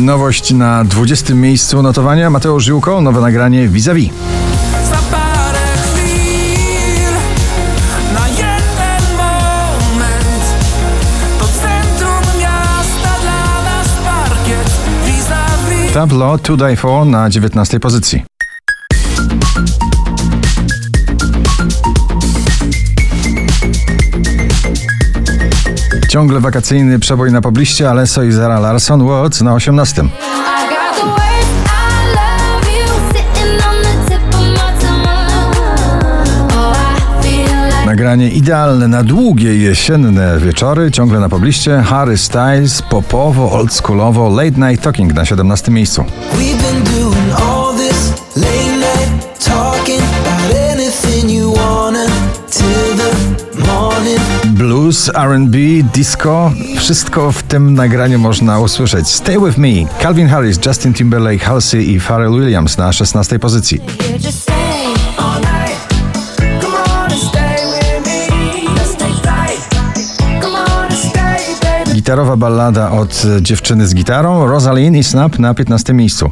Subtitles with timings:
[0.00, 1.34] Nowość na 20.
[1.34, 4.10] miejscu notowania Mateusz Żyłko, nowe nagranie Vis-a-vis.
[15.94, 17.80] Tableau To Die For na 19.
[17.80, 18.39] pozycji.
[26.10, 30.02] Ciągle wakacyjny przebój na pobliście Alesso i Zara Larson Watts na 18.
[30.02, 30.10] I got
[30.96, 35.56] the words I love you sitting on the tip of my tongue.
[36.52, 42.82] Oh, I feel like Nagranie idealne na długie jesienne wieczory, ciągle na pobliście Harry Styles,
[42.82, 46.04] popowo, oldschoolowo, late night talking na 17 miejscu.
[54.90, 55.58] Blues, R&B,
[55.94, 59.08] disco, wszystko w tym nagraniu można usłyszeć.
[59.08, 59.68] Stay With Me,
[60.02, 63.80] Calvin Harris, Justin Timberlake, Halsey i Pharrell Williams na 16 pozycji.
[71.92, 76.30] Gitarowa ballada od dziewczyny z gitarą, Rosalind i Snap na 15 miejscu.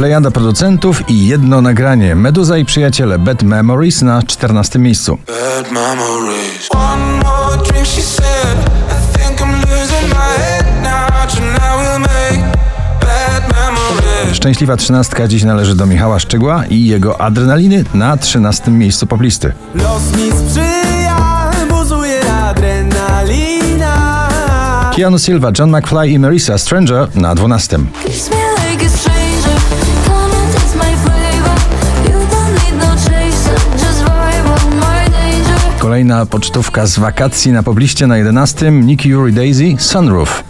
[0.00, 5.18] Plejada producentów i jedno nagranie Meduza i przyjaciele Bad Memories na 14 miejscu.
[5.26, 6.68] Bad memories.
[6.70, 12.58] One more drink she said I think I'm losing my head now Tonight we'll make
[13.00, 19.06] bad memories Szczęśliwa trzynastka dziś należy do Michała Szczygła i jego Adrenaliny na 13 miejscu
[19.06, 19.52] poplisty.
[19.74, 24.28] Los mi sprzyja Buzuje adrenalina
[24.96, 27.78] Keanu Silva, John McFly i Marisa Stranger na 12.
[35.90, 38.70] Kolejna pocztówka z wakacji na pobliście na 11.
[38.70, 40.44] Nicky Yuri Daisy, Sunroof.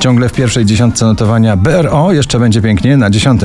[0.00, 3.40] Ciągle w pierwszej dziesiątce notowania BRO jeszcze będzie pięknie na 10.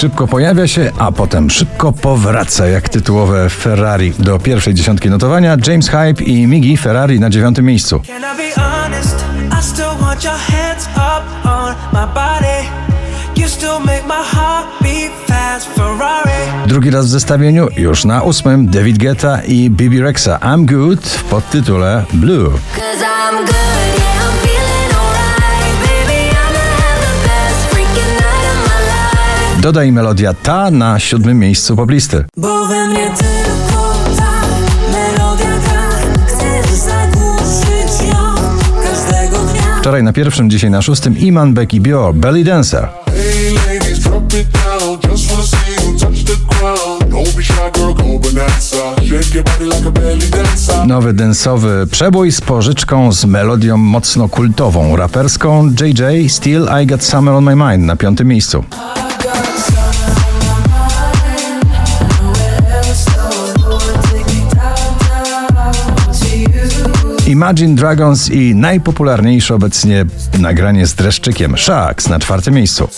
[0.00, 5.56] Szybko pojawia się, a potem szybko powraca, jak tytułowe Ferrari do pierwszej dziesiątki notowania.
[5.66, 8.02] James Hype i Migi Ferrari na dziewiątym miejscu.
[16.66, 21.24] Drugi raz w zestawieniu, już na ósmym, David Guetta i Bibi Rexa I'm Good w
[21.24, 22.50] podtytule Blue.
[29.60, 32.24] Dodaj melodia ta na siódmym miejscu poplisty.
[32.36, 34.32] Bo we mnie tylko ta
[34.92, 35.90] melodia gra
[36.26, 38.34] Chcesz zagłuszyć ją
[38.82, 42.88] każdego dnia Wczoraj na pierwszym, dzisiaj na szóstym Iman Becky Bior, Belly Dancer.
[43.06, 45.12] Hey ladies, drop it down.
[45.12, 47.12] Just wanna see you touch the ground.
[47.12, 48.76] Don't be shy, girl, go bonanza.
[48.96, 50.86] Shake your body like a belly dancer.
[50.86, 57.34] Nowy densowy przebój z pożyczką z melodią mocno kultową, raperską JJ Still I Got Summer
[57.34, 58.64] on My Mind na piątym miejscu.
[67.40, 70.04] Imagine Dragons i najpopularniejsze obecnie
[70.38, 72.88] nagranie z dreszczykiem Shax na czwartym miejscu.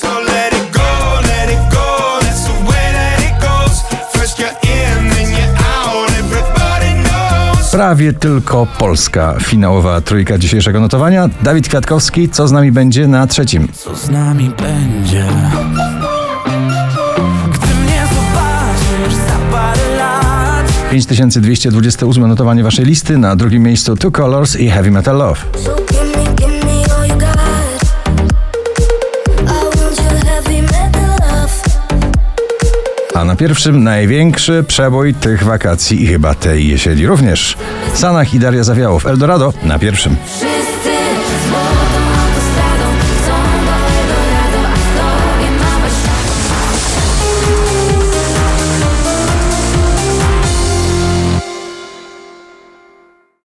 [7.72, 11.28] Prawie tylko polska finałowa trójka dzisiejszego notowania.
[11.42, 13.68] Dawid Kwiatkowski, co z nami będzie na trzecim?
[13.72, 15.26] Co z nami będzie?
[20.92, 25.40] 5228 notowanie waszej listy, na drugim miejscu Two Colors i Heavy Metal Love.
[33.14, 37.56] A na pierwszym największy przebój tych wakacji i chyba tej jesieni również.
[37.94, 40.16] Sanach i Daria Zawiałow, Eldorado na pierwszym.